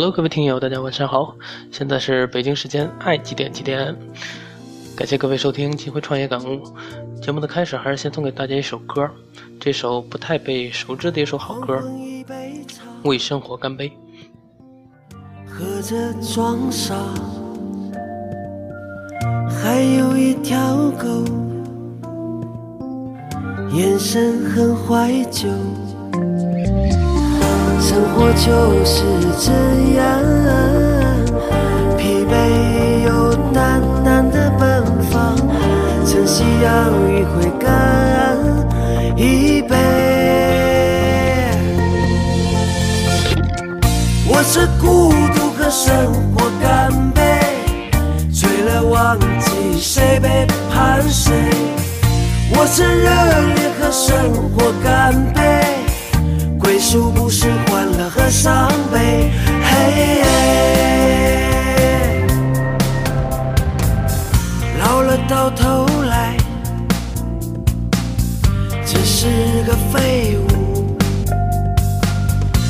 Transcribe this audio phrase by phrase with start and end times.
[0.00, 1.36] Hello，各位听友，大家晚上好，
[1.70, 3.94] 现在是北京时间爱几点几点？
[4.96, 6.64] 感谢各位收听《机会创业感悟》
[7.20, 9.06] 节目的开始，还是先送给大家一首歌，
[9.60, 11.76] 这首不太被熟知的一首好歌，
[13.04, 13.90] 《为生活干杯》。
[15.46, 15.94] 喝着
[16.34, 16.94] 装傻，
[19.50, 21.08] 还有一条狗，
[23.74, 25.46] 眼神很怀旧。
[28.00, 29.02] 生活就是
[29.38, 29.52] 这
[29.98, 30.00] 样，
[31.98, 35.36] 疲惫又淡淡的奔放，
[36.06, 38.38] 趁夕阳余晖干
[39.18, 39.76] 一杯。
[44.26, 47.20] 我是孤独和生活干杯，
[48.32, 51.34] 醉了忘记谁背叛谁。
[52.56, 53.10] 我是热
[53.56, 55.40] 烈和生活干杯。
[56.58, 57.46] 归宿不是
[58.00, 59.30] 乐和伤悲，
[59.62, 60.22] 嘿，
[64.78, 66.34] 老了到头来
[68.86, 69.26] 只是
[69.66, 70.96] 个废物，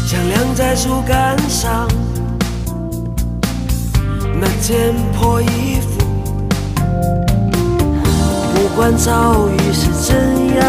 [0.04, 1.86] 像晾在树干上
[4.40, 6.00] 那件破衣服，
[8.52, 10.16] 不管遭遇是怎
[10.56, 10.60] 样。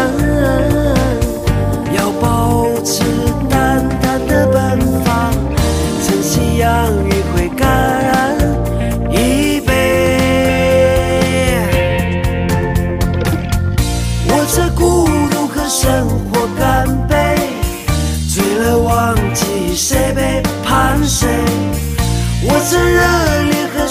[1.94, 3.02] 要保持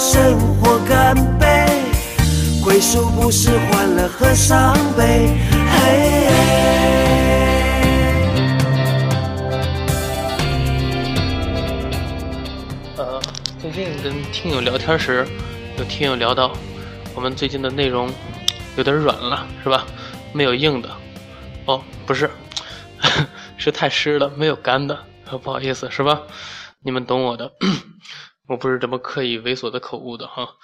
[0.02, 1.46] 生活干杯，
[2.60, 5.30] 归宿不是欢乐和伤悲。
[5.70, 6.26] 嘿。
[13.60, 15.24] 最近跟听友聊天时，
[15.78, 16.52] 有听友聊到
[17.14, 18.10] 我们最近的内容
[18.76, 19.86] 有点软了，是吧？
[20.32, 20.90] 没有硬的。
[21.66, 22.28] 哦，不是，
[23.56, 24.98] 是太湿了，没有干的。
[25.44, 26.22] 不好意思，是吧？
[26.80, 27.52] 你们懂我的。
[28.52, 30.58] 我不是这么刻意猥琐的口误的哈。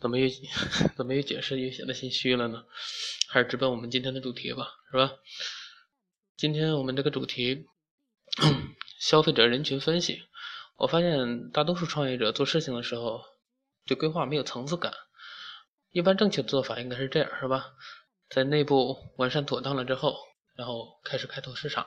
[0.00, 0.26] 怎么越
[0.96, 2.64] 怎么越解释越显得心虚了呢？
[3.28, 5.12] 还是直奔我们今天的主题吧，是吧？
[6.38, 7.66] 今天我们这个主题，
[8.98, 10.22] 消费者人群分析。
[10.76, 13.22] 我发现大多数创业者做事情的时候，
[13.84, 14.94] 对规划没有层次感。
[15.90, 17.74] 一般正确的做法应该是这样，是吧？
[18.30, 20.16] 在内部完善妥当了之后，
[20.54, 21.86] 然后开始开拓市场。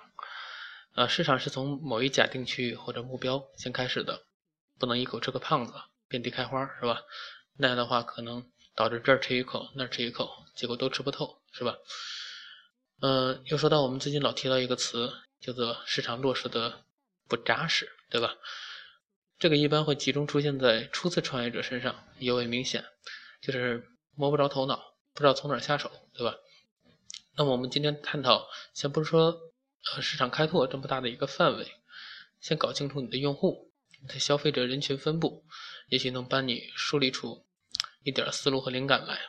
[0.93, 4.23] 呃，市场是从某一假定区域或者目标先开始的，
[4.79, 5.73] 不能一口吃个胖子，
[6.07, 7.01] 遍地开花，是吧？
[7.57, 11.75] 那样的话可能导致这儿吃一口，那儿吃一口，结果都吃不透，是吧？
[13.01, 16.85] 嗯，又说到我们最近老提到一个词，叫做市场落实的
[17.27, 18.35] 不扎实，对吧？
[19.37, 22.85] 这个一般会集中出现在初次创业者身上，尤为明显，
[23.41, 26.35] 就是摸不着头脑，不知道从哪下手，对吧？
[27.37, 29.37] 那么我们今天探讨，先不说
[29.95, 31.71] 呃市场开拓这么大的一个范围，
[32.41, 33.68] 先搞清楚你的用户，
[34.07, 35.45] 的消费者人群分布，
[35.89, 37.45] 也许能帮你梳理出
[38.03, 39.19] 一点思路和灵感来。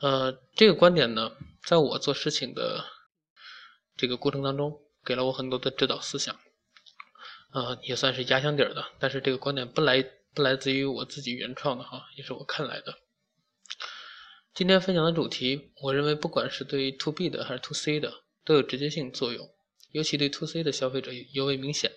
[0.00, 1.32] 呃，这个观点呢，
[1.64, 2.84] 在我做事情的
[3.96, 6.38] 这个过程当中，给了我很多的指导思想。
[7.52, 10.02] 呃，也算是压箱底儿的，但是这个观点不来
[10.32, 12.96] 不来自于我自己原创的哈，也是我看来的。
[14.54, 19.48] 今天分享的主题，我认为不管是对 To B 的还是 To C 的，都有直接性作用，
[19.90, 21.92] 尤其对 To C 的消费者尤为明显。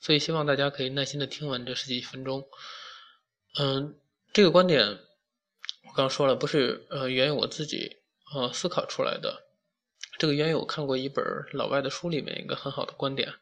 [0.00, 2.48] 所以希望大家可以耐心的听完这十几分钟。
[3.58, 3.98] 嗯，
[4.32, 4.98] 这个观点
[5.88, 7.96] 我刚说了，不是呃源于我自己
[8.34, 9.44] 呃思考出来的，
[10.18, 13.34] 这个源于我看过一本老外的书里面一个很好的观点。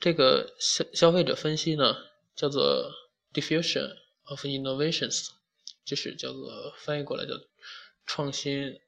[0.00, 1.96] 这个消消费者分析呢，
[2.34, 2.90] 叫做
[3.32, 5.28] diffusion of innovations，
[5.84, 7.34] 就是叫做翻译过来叫
[8.04, 8.80] 创新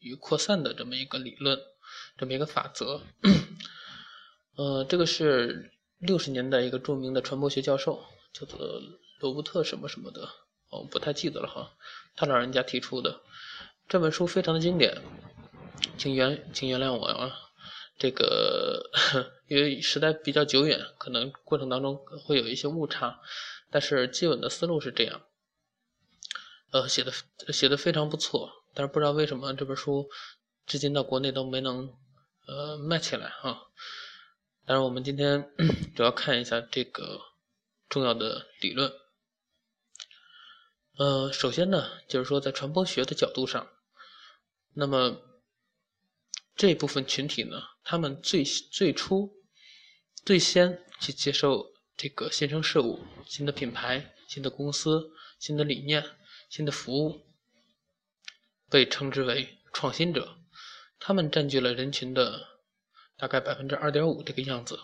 [0.00, 1.58] 与扩散的这么一个理论，
[2.18, 3.00] 这么一个法则。
[4.56, 8.02] 呃，这个是六十年代一个著名的传播学教授，
[8.32, 8.58] 叫做
[9.20, 10.26] 罗伯特什么什么的，
[10.70, 11.76] 哦，不太记得了哈。
[12.16, 13.20] 他老人家提出的
[13.86, 14.96] 这本书非常的经典，
[15.98, 17.30] 请原请原谅我啊。
[17.98, 18.90] 这个
[19.46, 23.20] 因为时代比较久远，可能过程当中会有一些误差，
[23.70, 25.20] 但是基本的思路是这样。
[26.72, 27.12] 呃，写的
[27.52, 30.08] 写的非常不错，但是不知道为什么这本书
[30.66, 31.92] 至今到国内都没能
[32.46, 33.60] 呃卖起来啊。
[34.70, 35.50] 但是我们今天
[35.96, 37.20] 主要看一下这个
[37.88, 38.92] 重要的理论。
[40.96, 43.68] 呃，首先呢，就是说在传播学的角度上，
[44.74, 45.20] 那么。
[46.54, 49.32] 这部分群体呢，他们最最初、
[50.24, 56.04] 最先去接受这个新生事物、新的品牌、新的公司、新的理念、
[56.48, 57.26] 新的服务，
[58.68, 60.38] 被称之为创新者。
[61.00, 62.49] 他们占据了人群的
[63.20, 64.78] 大概百分之二点五这个样子。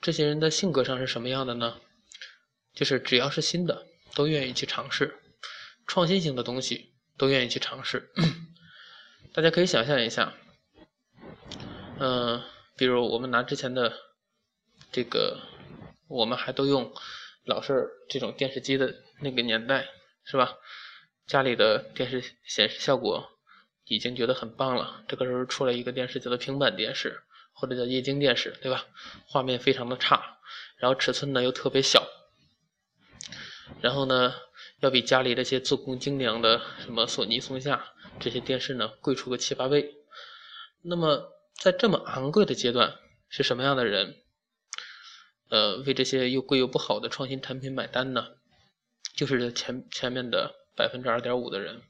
[0.00, 1.80] 这些人的性格上是什么样的呢？
[2.74, 5.18] 就是只要是新的，都愿意去尝试
[5.86, 8.10] 创新型的东西，都愿意去尝试。
[9.32, 10.34] 大家可以想象一下，
[11.98, 12.42] 嗯，
[12.76, 13.92] 比如我们拿之前的
[14.90, 15.40] 这个。
[16.08, 16.94] 我们还都用
[17.46, 19.88] 老式这种电视机的那个年代，
[20.24, 20.54] 是吧？
[21.26, 23.28] 家里的电视显示效果
[23.86, 25.02] 已经觉得很棒了。
[25.08, 27.24] 这个时候出来一个电视叫做平板电视，
[27.58, 28.86] 或者叫液晶电视，对吧？
[29.26, 30.38] 画面非常的差，
[30.76, 32.06] 然后尺寸呢又特别小，
[33.80, 34.34] 然后呢
[34.80, 39.94] 要比家里那些做工精良的什么索尼、松下这些电视呢贵出个七八倍。
[40.82, 42.94] 那么在这么昂贵的阶段，
[43.30, 44.16] 是什么样的人？
[45.48, 48.34] 呃，为这些又贵又不好的创新产品买单呢，
[49.14, 51.82] 就是前前面的百分之二点五的人，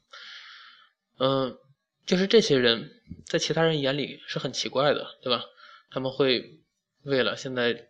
[1.17, 1.57] 嗯，
[2.05, 5.43] 就是这些人在其他人眼里是很奇怪的，对吧？
[5.89, 6.59] 他们会
[7.03, 7.87] 为了现在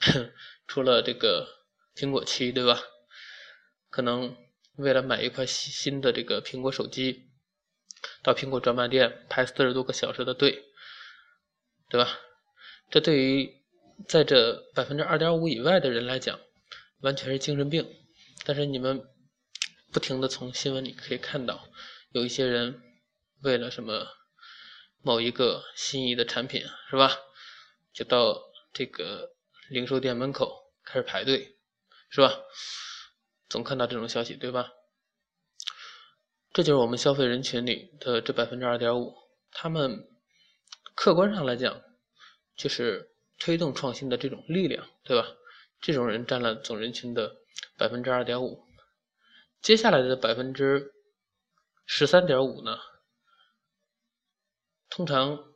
[0.66, 1.46] 出了这个
[1.94, 2.80] 苹果七，对吧？
[3.90, 4.36] 可能
[4.76, 7.30] 为了买一块新新的这个苹果手机，
[8.22, 10.64] 到苹果专卖店排四十多个小时的队，
[11.88, 12.18] 对吧？
[12.90, 13.62] 这对于
[14.08, 16.40] 在这百分之二点五以外的人来讲，
[17.00, 17.88] 完全是精神病。
[18.44, 19.08] 但是你们
[19.92, 21.68] 不停的从新闻里可以看到，
[22.10, 22.82] 有一些人
[23.42, 24.08] 为了什么
[25.02, 27.16] 某一个心仪的产品，是吧？
[27.94, 28.38] 就到
[28.74, 29.30] 这个
[29.70, 31.56] 零售店门口开始排队，
[32.10, 32.34] 是吧？
[33.48, 34.70] 总看到这种消息，对吧？
[36.52, 39.16] 这就是我们消费人群里的这百分之二点五，
[39.52, 40.06] 他们
[40.94, 41.80] 客观上来讲
[42.56, 43.10] 就是。
[43.36, 45.26] 推动创新的这种力量，对吧？
[45.80, 47.34] 这种人占了总人群的
[47.76, 48.64] 百分之二点五。
[49.60, 50.94] 接下来的百分之
[51.84, 52.78] 十三点五呢？
[54.88, 55.53] 通常，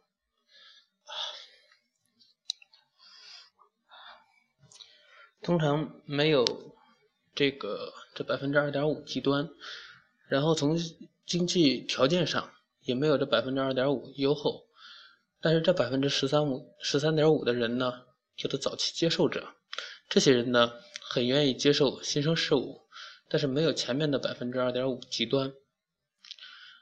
[5.48, 6.44] 通常没有
[7.34, 9.48] 这个这百分之二点五极端，
[10.28, 10.78] 然后从
[11.24, 12.52] 经济条件上
[12.82, 14.66] 也没有这百分之二点五优厚。
[15.40, 18.04] 但是这百分之十三五十三点五的人呢，
[18.36, 19.54] 叫做早期接受者。
[20.10, 22.82] 这些人呢，很愿意接受新生事物，
[23.30, 25.54] 但是没有前面的百分之二点五极端。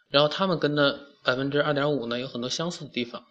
[0.09, 3.25] 然后他们跟那百分之二点五呢，有很多相似的地方，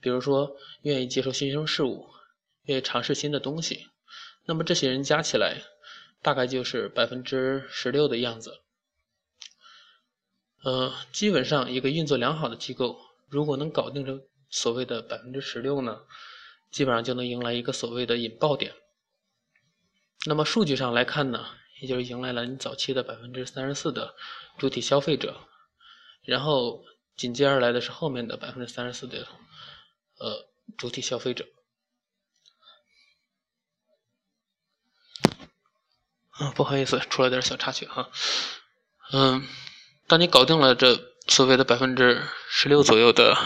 [0.00, 2.06] 比如说愿意接受新生事物，
[2.66, 3.88] 愿意尝试新的东西。
[4.44, 5.62] 那么这些人加起来，
[6.22, 8.60] 大概就是百分之十六的样子。
[10.62, 12.98] 呃，基本上一个运作良好的机构，
[13.28, 14.26] 如果能搞定这。
[14.52, 16.00] 所谓的百分之十六呢，
[16.72, 18.74] 基本上就能迎来一个所谓的引爆点。
[20.26, 21.46] 那么数据上来看呢，
[21.80, 24.12] 也就是迎来了你早期的百分之三十四的
[24.58, 25.38] 主体消费者，
[26.24, 26.84] 然后
[27.16, 29.24] 紧接而来的是后面的百分之三十四的
[30.18, 31.46] 呃主体消费者。
[36.40, 38.10] 啊，不好意思，出了点小插曲哈。
[39.12, 39.46] 嗯，
[40.08, 41.08] 当你搞定了这。
[41.28, 43.36] 所谓的百分之十六左右的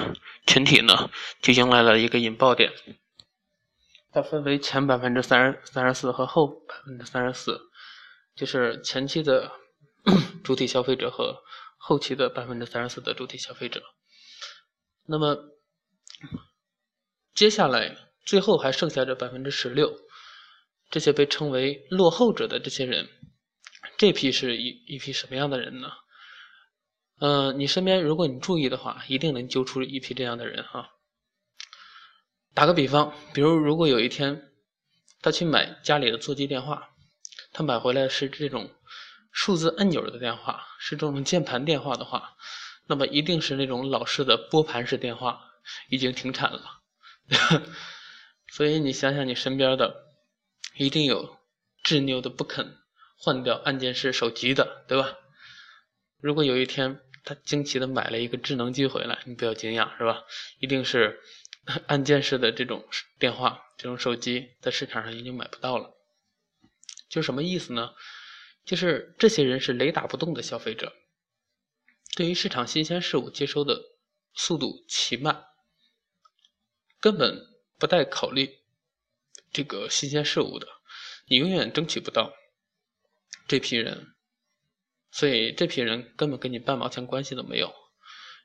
[0.46, 1.11] 群体呢，
[1.43, 2.72] 就迎来了一个引爆点。
[4.10, 7.60] 它分为前百分之三十三十四和后百分之三十四，
[8.34, 9.53] 就是前期的
[10.43, 11.43] 主体消费者和
[11.77, 13.82] 后期的百分之三十四的主体消费者。
[15.05, 15.36] 那么
[17.34, 19.94] 接下来最后还剩下这百分之十六，
[20.94, 23.08] 这些被称为落后者的这些人，
[23.98, 25.91] 这批是一一批什么样的人呢？
[27.19, 30.91] 嗯，你身边如果你注意的话，一定能揪出一批这样的人哈。
[32.55, 34.53] 打个比方，比如如果有一天
[35.20, 36.91] 他去买家里的座机电话，
[37.53, 38.70] 他买回来是这种
[39.32, 42.36] 数字按钮的电话，是这种键盘电话的话，
[42.86, 45.41] 那么一定是那种老式的拨盘式电话
[45.91, 46.63] 已经停产了。
[48.53, 50.04] 所以你想想，你身边的
[50.76, 51.38] 一定有
[51.82, 52.78] 执拗的不肯
[53.16, 55.16] 换掉按键式手机的，对吧？
[56.20, 60.24] 如果有一天他惊奇的买了一个智能机回来，你不要惊讶，是吧？
[60.58, 61.20] 一定是
[61.86, 62.86] 按键式的这种
[63.19, 65.90] 电话、这种手机在市场上已经买不到了。
[67.08, 67.94] 就什么意思呢？
[68.64, 70.93] 就是这些人是雷打不动的消费者，
[72.16, 73.78] 对于市场新鲜事物接收的
[74.32, 75.44] 速度奇慢，
[76.98, 77.38] 根本
[77.78, 78.63] 不带考虑
[79.55, 80.67] 这个新鲜事物的，
[81.29, 82.34] 你永远争取不到
[83.49, 84.15] 这批人。
[85.11, 87.73] 所以这批人根本跟你半毛钱关系都没有。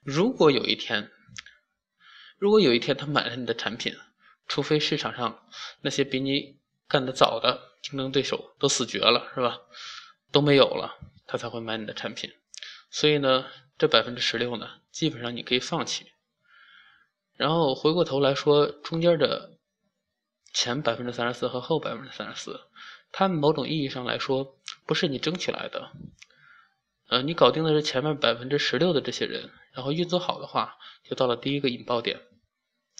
[0.04, 1.12] 如果有一天，
[2.38, 3.98] 如果有一天他买了你的产品，
[4.48, 5.48] 除非市场上
[5.82, 9.58] 那些比你干得早的竞争对手都死绝了，是吧？
[10.32, 12.32] 都没有了，他才会买你的产品。
[12.92, 13.48] 所以呢，
[13.80, 16.06] 这百分之十六呢，基本上你可以放弃。
[17.36, 19.58] 然后回过头来说，中间的
[20.53, 22.60] 前百分之三十四和后百分之三十四，
[23.12, 25.91] 它某种意义上来说不是你争取来的。
[27.08, 32.22] 呃，你搞定的是前面百分之十六的这些人，然后运作好的话，就到了第一个引爆点。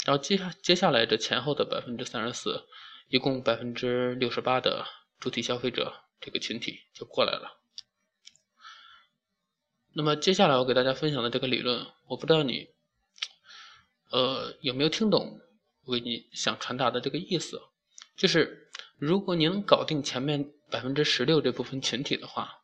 [0.06, 2.66] 然后接下接下来这前后的百分之三十四，
[3.10, 4.86] 一共百分之六十八的
[5.20, 7.60] 主体消费者这个群体就过来了。
[9.94, 12.70] 那么接下来我给大家分享的这个理论，我不知道你，
[14.12, 15.40] 呃有没有听懂
[15.90, 17.60] 我给你想传达的这个意思？
[18.16, 18.70] 就是
[19.00, 22.58] 如果你能搞定前面百分之十六这部分群体的话。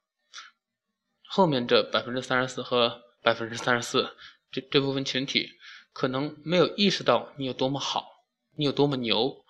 [1.28, 4.16] 后面这百分之三十四和百分之三十四
[4.52, 5.50] 这这部分群体，
[5.92, 8.24] 可能没有意识到你有多么好，
[8.56, 9.44] 你有多么牛，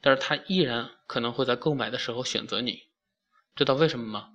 [0.00, 2.84] 但是他依然可能会在购买的时候选择你，
[3.54, 4.30] 知道为什么吗？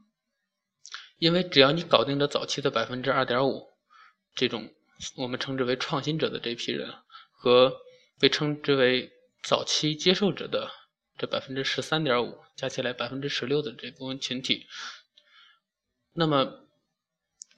[1.17, 3.73] 因为只要你搞定了早期的百分之二点五，
[4.35, 4.71] 这种
[5.17, 6.93] 我们称之为创新者的这批人，
[7.31, 7.81] 和
[8.20, 10.72] 被称之为早期接受者的
[11.17, 14.67] 这百分之十三点五，加起来百分之十六的这部分群体，
[16.13, 16.60] 那么。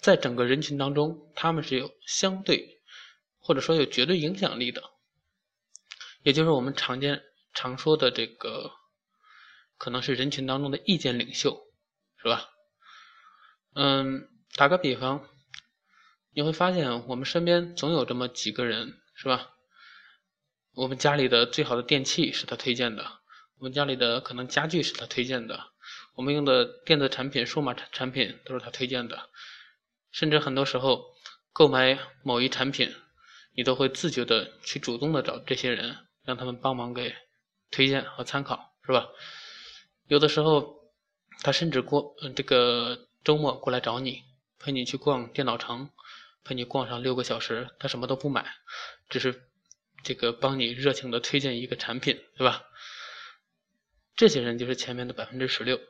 [0.02, 2.80] 在整个人群当中，他们是有相对
[3.40, 4.84] 或者说有绝对影响力的，
[6.22, 7.24] 也就是我们常见
[7.56, 8.72] 常说的这个，
[9.80, 11.60] 可能是人群当中的意见领袖，
[12.18, 12.52] 是吧？
[13.74, 15.28] 嗯，打个比方，
[16.36, 19.55] 你会发现我们身边总有这么几个人，是吧？
[20.76, 23.20] 我们家里的最好的电器是他推荐的，
[23.60, 25.68] 我们家里的可能家具是他推荐的，
[26.16, 29.30] 我们用的电子产品、数码产产品都是他推荐的。
[30.12, 31.06] 甚至很多时候，
[31.54, 32.94] 购买某一产品，
[33.54, 37.16] 你都会自觉的去主动的找这些人，让他们帮忙给
[37.72, 39.08] 推荐和参考，是吧？
[40.08, 40.92] 有的时候，
[41.42, 44.24] 他甚至过这个周末过来找你，
[44.60, 45.90] 陪你去逛电脑城，
[46.44, 48.46] 陪你逛上六个小时，他什么都不买，
[49.10, 49.50] 只是
[50.06, 52.64] 这个帮你热情的推荐一个产品，对吧？
[54.16, 55.82] 这些人就是前面的百分之十六。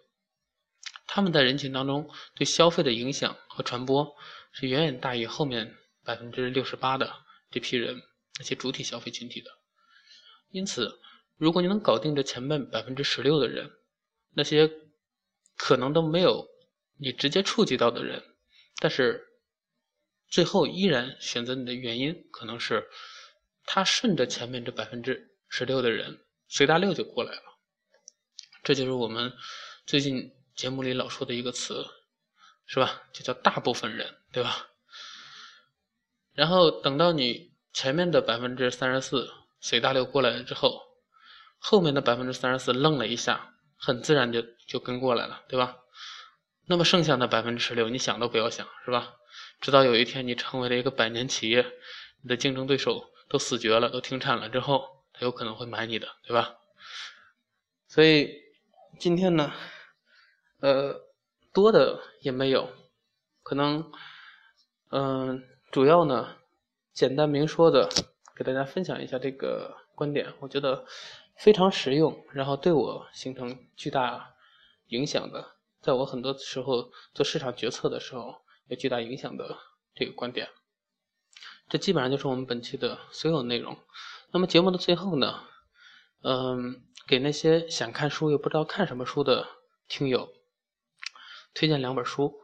[1.06, 4.16] 他们在人群当中对消费的影响和传播
[4.54, 7.14] 是远远大于后面百分之六十八的
[7.52, 8.02] 这批人
[8.40, 9.52] 那些主体消费群体的。
[10.50, 10.98] 因此，
[11.36, 13.70] 如果你能搞定这前面百分之十六的人，
[14.34, 14.72] 那些
[15.58, 16.48] 可能都没有
[16.98, 18.24] 你直接触及到的人，
[18.80, 19.28] 但是
[20.30, 22.88] 最后依然选择你的原因，可能是
[23.66, 27.42] 他顺着前面这百分之十六的人随大溜就过来了。
[28.64, 29.34] 这就是我们
[29.86, 30.32] 最近。
[30.56, 31.86] 节目里老说的一个词，
[32.66, 33.04] 是吧？
[33.12, 34.68] 就叫大部分人，对吧？
[36.32, 39.30] 然后等到你前面的百分之三十四
[39.60, 40.82] 随大流过来了之后，
[41.58, 45.76] 后面的百分之三十四愣了一下，很自然就就跟过来了，对吧？
[46.68, 49.14] 那么剩下的百分之十六，你想都不要想，是吧？
[49.60, 51.66] 直到有一天你成为了一个百年企业，
[52.24, 56.58] 你的竞争对手都死绝了，都停产了之后，他有可能会买你的，对吧？
[57.88, 58.44] 所以
[59.00, 59.53] 今天呢？
[60.62, 61.00] 呃，
[61.53, 62.70] 多的也没有，
[63.44, 63.91] 可能，
[64.89, 66.38] 嗯，主要呢，
[66.91, 67.88] 简单明说的
[68.36, 70.86] 给大家分享一下这个观点，我觉得
[71.36, 74.34] 非常实用，然后对我形成巨大
[74.88, 79.55] 影响的，在我很多时候做市场决策的时候有巨大影响的
[79.94, 80.50] 这个观点，
[81.70, 83.78] 这基本上就是我们本期的所有内容。
[84.32, 85.44] 那么节目的最后呢，
[86.22, 89.48] 嗯，给那些想看书又不知道看什么书的
[89.88, 90.30] 听友。
[91.54, 92.36] 推荐两本书，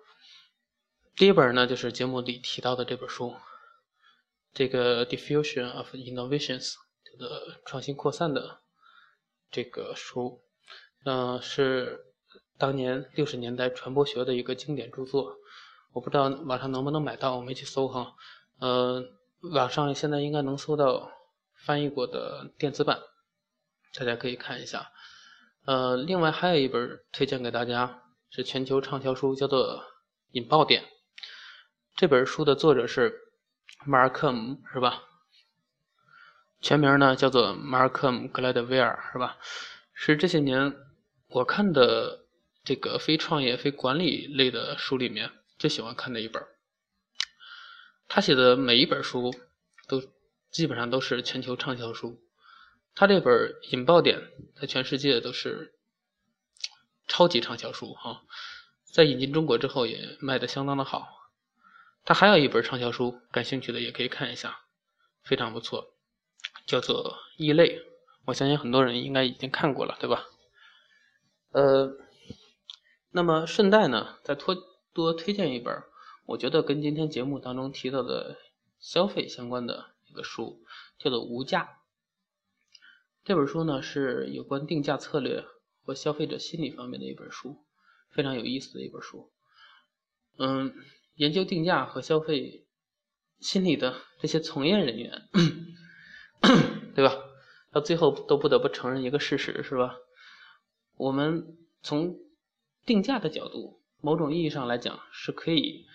[1.16, 3.36] 第一本呢就是节目里提到的这本书，
[4.54, 6.74] 这个《Diffusion of Innovations》
[7.20, 8.62] 的创新扩散的
[9.52, 10.42] 这个书，
[11.04, 12.06] 嗯，是
[12.58, 15.38] 当年六十年代传播学的一个经典著作。
[15.92, 18.16] 我不知道网上能不能买到，我们一起搜哈。
[18.62, 19.10] 嗯，
[19.54, 21.12] 网上现在应该能搜到
[21.54, 23.00] 翻译过的电子版，
[23.94, 24.92] 大家可以看一下。
[25.66, 27.98] 呃，另外还有一本推荐给大家。
[28.34, 29.80] 是全球畅销书，叫做
[30.32, 30.84] 《引爆点》。
[31.98, 33.14] 这本书的作者是
[33.86, 35.04] 马尔克姆，是吧？
[36.62, 39.38] 全名呢叫做马尔克姆·格莱德威尔，是吧？
[39.94, 40.74] 是这些年
[41.28, 42.24] 我看的
[42.64, 46.42] 这个非创业、非管理类的书里面最喜欢看的一本。
[48.14, 49.34] 他写的每一本书
[49.88, 50.04] 都
[50.52, 52.20] 基本上都是全球畅销书。
[52.94, 53.34] 他这本
[53.72, 54.20] 《引爆点》
[54.60, 55.74] 在全世界都是。
[57.08, 58.22] 超级畅销书哈，
[58.84, 61.10] 在引进中国之后也卖的相当的好。
[62.06, 64.62] 他还有一本畅销书，感兴趣的也可以看一下，
[65.22, 65.94] 非常不错，
[66.66, 67.80] 叫做《异类》。
[68.26, 70.26] 我相信很多人应该已经看过了，对吧？
[71.52, 71.98] 呃，
[73.10, 74.56] 那么顺带呢，再多
[74.94, 75.84] 多推荐一本，
[76.32, 78.38] 我觉得跟今天节目当中提到的
[78.80, 80.64] 消费相关的一个书，
[80.98, 81.64] 叫做《无价》。
[83.26, 85.44] 这本书呢是有关定价策略
[85.84, 87.66] 和消费者心理方面的一本书，
[88.12, 89.30] 非常有意思的一本书。
[90.38, 90.74] 嗯，
[91.16, 92.66] 研究定价和消费
[93.42, 95.28] 心理的这些从业人员，
[96.96, 97.14] 对吧？
[97.74, 99.98] 到最后都不得不承认一个事实，是吧？
[100.96, 102.18] 我们从
[102.86, 105.86] 定价的角度，某种意义上来讲，是可以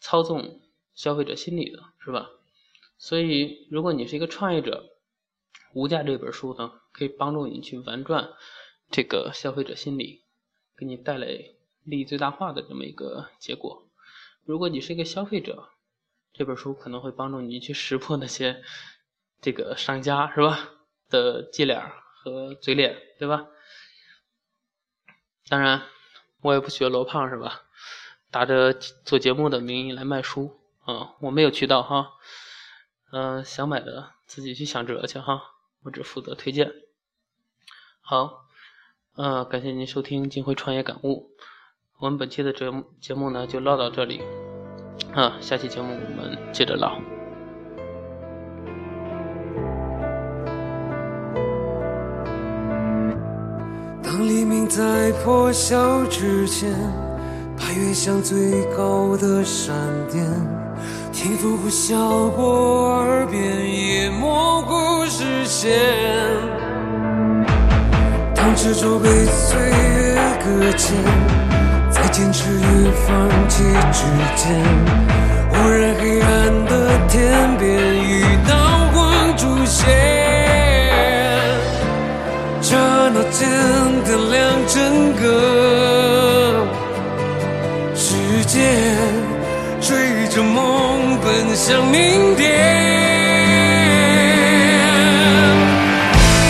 [0.00, 0.60] 操纵
[0.94, 2.30] 消费者心理的，是吧？
[2.98, 4.90] 所以，如果你是一个创业者，
[5.72, 8.30] 《无价》这本书呢，可以帮助你去玩转
[8.90, 10.24] 这个消费者心理，
[10.76, 11.26] 给你带来
[11.84, 13.88] 利益最大化的这么一个结果。
[14.44, 15.68] 如果你是一个消费者，
[16.32, 18.62] 这本书可能会帮助你去识破那些
[19.40, 20.70] 这个商家，是吧？
[21.08, 23.46] 的伎俩和嘴脸，对吧？
[25.48, 25.86] 当然，
[26.40, 27.62] 我也不学罗胖是吧？
[28.30, 32.12] 打着做节目的名义来卖书啊，我没有渠道哈。
[33.10, 35.40] 嗯，想买的自己去想辙去哈，
[35.82, 36.70] 我只负责推荐。
[38.00, 38.44] 好，
[39.16, 41.30] 嗯，感谢您收听《金辉创业感悟》。
[41.98, 44.20] 我们本期的节目节目呢就唠到这里，
[45.14, 47.00] 啊，下期节目我们接着唠。
[54.02, 56.70] 当黎明在破晓之前，
[57.78, 59.74] 越向最高的山
[60.10, 60.26] 巅，
[61.12, 65.70] 听风呼啸过耳边，也模糊视线。
[68.34, 70.96] 当执着被岁月搁浅，
[71.90, 74.04] 在坚持与放弃之
[74.34, 74.60] 间，
[75.48, 77.87] 忽然黑暗的天边，
[91.58, 92.46] 向明天。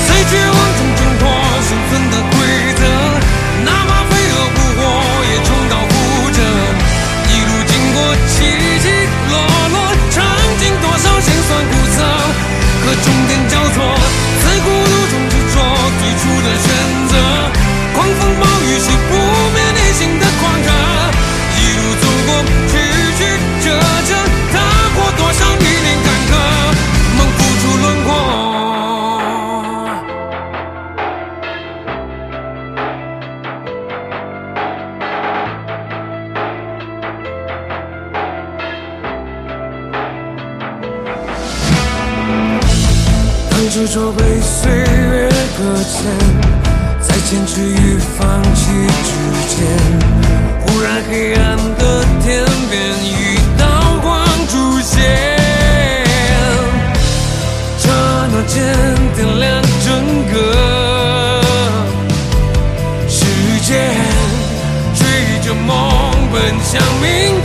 [0.07, 1.25] 在绝望中挣脱
[1.65, 2.37] 生存的规
[2.77, 2.83] 则，
[3.65, 4.81] 哪怕飞蛾扑火
[5.25, 5.91] 也重蹈覆
[6.37, 6.39] 辙。
[7.25, 7.97] 一路经过
[8.29, 8.45] 起
[8.85, 8.87] 起
[9.31, 9.33] 落
[9.73, 9.77] 落，
[10.11, 10.17] 尝
[10.61, 12.05] 尽多少辛酸苦涩，
[12.85, 13.77] 和终点交错，
[14.45, 15.57] 在孤独中执着
[16.01, 16.47] 最初的
[66.71, 67.38] 想明